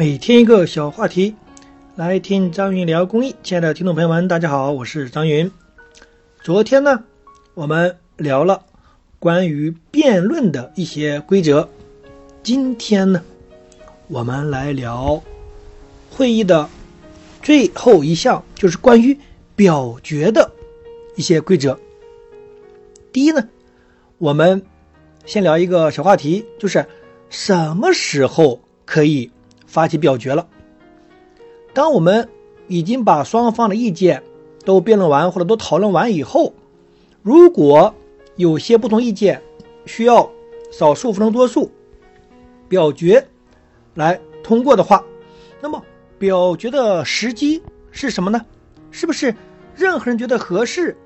[0.00, 1.34] 每天一个小话题，
[1.94, 3.36] 来听张云聊公益。
[3.42, 5.52] 亲爱的听众朋友们，大家好，我是张云。
[6.42, 7.04] 昨天呢，
[7.52, 8.64] 我们聊了
[9.18, 11.68] 关于辩论的一些规则。
[12.42, 13.22] 今天呢，
[14.08, 15.22] 我们来聊
[16.10, 16.66] 会议的
[17.42, 19.18] 最后一项，就是关于
[19.54, 20.50] 表决的
[21.14, 21.78] 一些规则。
[23.12, 23.46] 第一呢，
[24.16, 24.62] 我们
[25.26, 26.86] 先聊一个小话题，就是
[27.28, 29.30] 什么时候可以
[29.70, 30.48] 发起表决了？
[31.72, 32.28] 当我们
[32.66, 34.24] 已经把双方的意见
[34.64, 36.52] 都辩论完或者都讨论完以后，
[37.22, 37.94] 如果
[38.34, 39.40] 有些不同意见
[39.86, 40.28] 需要
[40.72, 41.70] 少数服从多数
[42.68, 43.28] 表决
[43.94, 45.04] 来通过的话，
[45.60, 45.80] 那么
[46.18, 48.44] 表决的时机是什么呢？
[48.90, 49.32] 是不是
[49.76, 50.96] 任何人觉得合适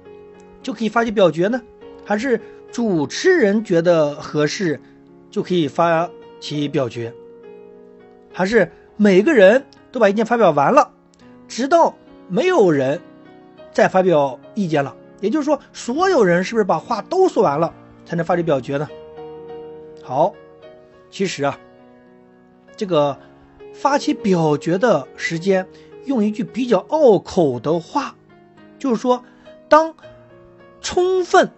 [0.63, 1.61] 就可以发起表决呢？
[2.03, 2.41] 还是
[2.73, 4.81] 主持人觉得合适
[5.31, 6.09] 就可以发
[6.41, 7.13] 起表决？
[8.35, 10.91] 还是每个人都把意见发表完了，
[11.49, 11.97] 直到
[12.29, 13.01] 没有人
[13.73, 14.95] 再发表意见了？
[15.21, 17.73] 也就是说，所有人是不是把话都说完了
[18.05, 18.87] 才能发起表决呢？
[20.03, 20.35] 好，
[21.11, 21.59] 其实啊，
[22.77, 23.17] 这个
[23.73, 25.67] 发起表决的时间，
[26.05, 28.17] 用一句比较拗口的话，
[28.79, 29.25] 就是说，
[29.69, 29.95] 当
[30.83, 31.51] 充分。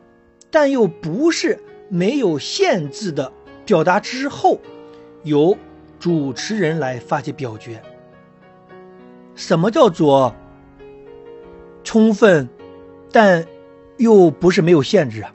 [0.49, 3.31] 但又不是没有限制的
[3.67, 4.59] 表达之后，
[5.23, 5.59] 由
[6.07, 7.83] 主持人来发起表决。
[9.35, 10.33] 什么叫做
[11.83, 12.49] 充分，
[13.11, 13.45] 但
[13.97, 15.35] 又不是没有限制啊？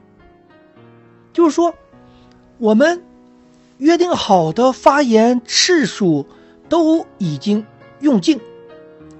[1.34, 1.74] 就是说，
[2.56, 3.04] 我们
[3.76, 6.26] 约定好的发言次数
[6.70, 7.66] 都已经
[8.00, 8.40] 用尽，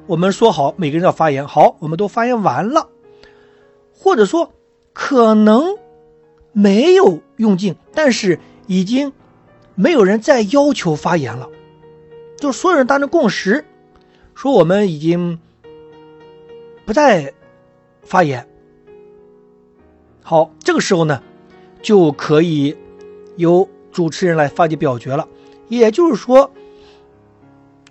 [0.07, 2.89] 我们说好每个人要发言，好，我们都发言完了，
[3.93, 4.55] 或者说
[4.95, 5.77] 可能。
[6.55, 9.13] 没有用尽，但是已经
[9.75, 11.49] 没有人再要求发言了，
[12.37, 13.65] 就所有人达成共识，
[14.35, 15.39] 说我们已经
[16.85, 17.33] 不再
[18.03, 18.49] 发言。
[20.23, 21.23] 好，这个时候呢，
[21.83, 22.77] 就可以
[23.37, 25.29] 由主持人来发起表决了。
[25.69, 26.53] 也就是说，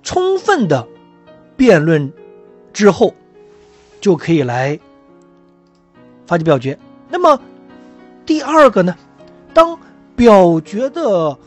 [0.04, 0.88] 充分的
[1.56, 2.12] 辩论
[2.74, 3.14] 之后，
[4.00, 4.80] 就可以来
[6.26, 6.78] 发起表决。
[7.10, 7.40] 那么。
[8.24, 8.96] 第二个呢，
[9.52, 9.78] 当
[10.16, 11.38] 表决的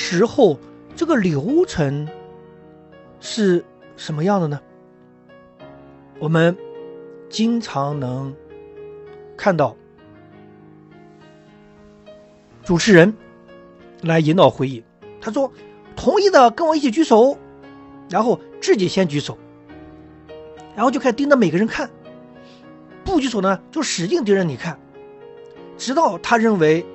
[0.00, 0.56] 时候，
[0.94, 2.08] 这个流程
[3.18, 3.64] 是
[3.96, 4.60] 什么样的呢？
[6.20, 6.56] 我们
[7.28, 8.32] 经常能
[9.36, 9.76] 看到
[12.62, 13.12] 主持人
[14.00, 14.84] 来引导会议，
[15.20, 15.52] 他说
[15.96, 17.36] ：“同意的跟我一起举手。”
[18.08, 19.36] 然后自己先举手，
[20.76, 21.88] 然后就开始盯着每个人看；
[23.04, 24.78] 不举手呢，就使劲盯着你看。
[25.76, 26.86] 直到他认为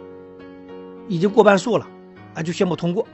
[1.10, 1.86] 已经过半数了，
[2.36, 3.08] 啊，就宣布通过。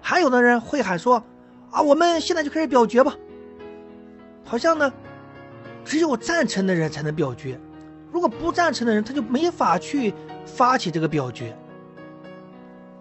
[0.00, 1.22] 还有的人会喊说
[1.70, 3.16] ：“啊，我们现在就开始表决吧。”
[4.44, 4.92] 好像呢，
[5.84, 7.58] 只有赞成的人才能表决，
[8.10, 10.12] 如果不赞成的人，他就没法去
[10.44, 11.56] 发起这个表决。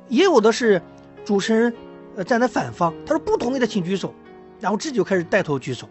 [0.08, 0.82] 也有的是
[1.26, 1.74] 主持人
[2.16, 4.14] 呃站在反方，他说不同意的请举手，
[4.60, 5.90] 然后自己就开始带头举手。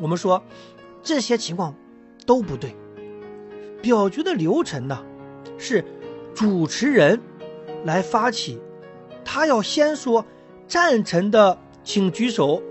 [0.00, 0.42] 我们说
[1.02, 1.74] 这些情况
[2.26, 2.74] 都不对。
[3.80, 4.98] 表决的流程呢，
[5.56, 5.84] 是
[6.34, 7.20] 主持人
[7.86, 8.60] 来发起，
[9.24, 10.26] 他要先说
[10.68, 12.62] 赞成的请举手，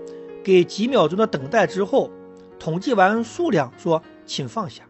[0.44, 2.10] 给几秒钟的等待之后，
[2.58, 4.84] 统计完数量说请放下，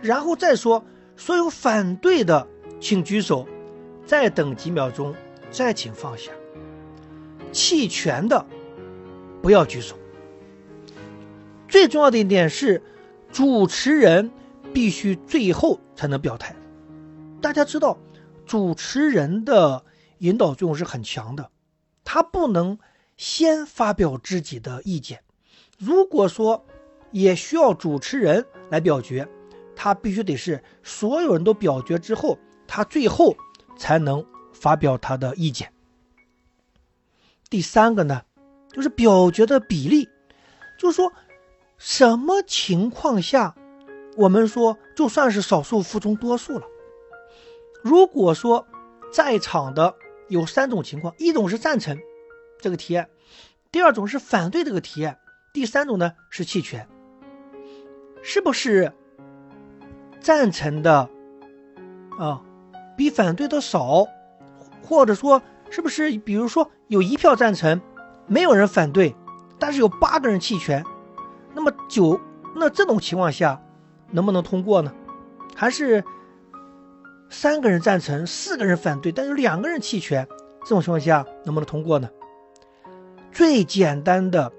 [0.00, 0.84] 然后再说
[1.16, 2.46] 所有反对的
[2.78, 3.48] 请举手，
[4.04, 5.12] 再等几秒钟
[5.50, 6.30] 再请放下，
[7.50, 8.46] 弃权的
[9.42, 9.96] 不要举手。
[11.66, 12.80] 最重要的一点是
[13.32, 14.30] 主持人。
[14.74, 16.54] 必须最后才能表态。
[17.40, 17.96] 大家知道，
[18.46, 19.84] 主持人的
[20.18, 21.50] 引导作用是很强的，
[22.04, 22.78] 他不能
[23.16, 25.22] 先发表自己的意见。
[25.78, 26.64] 如果说
[27.10, 29.28] 也需要主持人来表决，
[29.74, 33.36] 他必须得是所有人都表决之后，他最后
[33.76, 35.72] 才能发表他的意见。
[37.50, 38.22] 第三个呢，
[38.72, 40.08] 就是表决的比例，
[40.78, 41.12] 就是说
[41.76, 43.54] 什么情况下。
[44.16, 46.66] 我们说，就算是少数服从多数了。
[47.86, 48.66] 如果说
[49.12, 49.94] 在场的
[50.26, 51.96] 有三种情况，一种是赞成
[52.58, 53.08] 这个提案，
[53.70, 55.16] 第二种是反对这个提案，
[55.52, 56.88] 第三种呢是弃权，
[58.24, 58.92] 是不是
[60.20, 61.08] 赞成的
[62.18, 62.42] 啊
[62.96, 64.08] 比反对的少？
[64.82, 65.40] 或者说，
[65.70, 67.80] 是不是比如说有一票赞成，
[68.26, 69.14] 没有人反对，
[69.60, 70.84] 但是有八个人弃权，
[71.54, 72.20] 那么九
[72.52, 73.62] 那这种情况下？
[74.10, 74.92] 能不能通过呢？
[75.54, 76.02] 还是
[77.28, 80.26] 三个人赞成，四个人反对，但有两个人弃权，
[80.62, 82.08] 这种情况下能不能通过呢？
[83.32, 84.50] 最简单的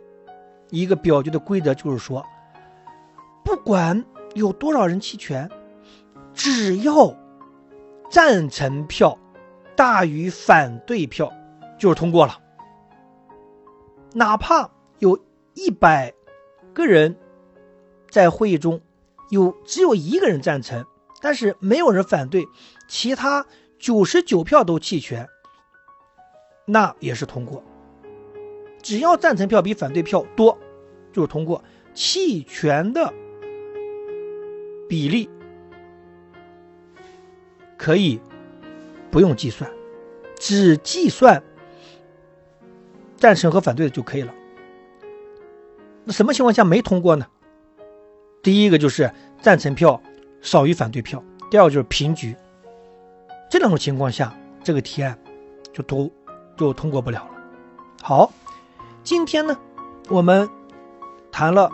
[0.69, 2.24] 一个表决的规则就是说，
[3.44, 4.06] 不管
[4.36, 5.50] 有多少人弃权，
[6.34, 7.16] 只要
[8.12, 9.18] 赞成票
[9.75, 11.31] 大于反对票，
[11.80, 12.40] 就是通过了。
[14.13, 15.20] 哪怕有
[15.54, 16.13] 一百
[16.74, 17.16] 个人
[18.10, 18.80] 在会议中
[19.30, 20.86] 有只有一个人赞成，
[21.22, 22.48] 但是没有人反对，
[22.88, 23.46] 其他
[23.80, 25.28] 九十九票都弃权，
[26.66, 27.64] 那也是通过。
[28.81, 30.58] 只要赞成票比反对票多，
[31.12, 31.64] 就是通过。
[31.94, 33.12] 弃权的
[34.88, 35.28] 比例
[37.75, 38.22] 可以
[39.10, 39.68] 不用计算，
[40.38, 41.42] 只计算
[43.16, 44.31] 赞成和反对的就可以了。
[46.04, 47.25] 那什么情况下没通过呢？
[48.44, 49.12] 第一个就是
[49.42, 50.00] 赞成票
[50.42, 52.36] 少于反对票，第二个就是平局。
[53.50, 55.18] 这两种情况下，这个提案
[55.72, 56.12] 就都
[56.57, 57.31] 就通过不了了。
[58.01, 58.31] 好。
[59.04, 59.57] 今天呢，
[60.10, 60.50] 我们
[61.31, 61.72] 谈了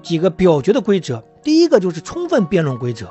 [0.00, 1.24] 几个表决的规则。
[1.42, 3.08] 第一个就是充分辩论规则，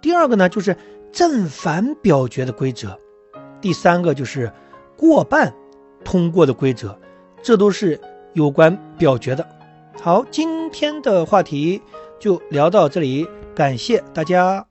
[0.00, 0.74] 第二个呢就是
[1.12, 2.98] 正反表决的规则，
[3.60, 4.50] 第三个就是
[4.96, 5.52] 过半
[6.06, 6.98] 通过的规则。
[7.42, 8.00] 这都是
[8.32, 9.46] 有关表决的。
[10.00, 11.82] 好，今天的话题
[12.24, 14.66] 就聊到这里，感谢大家。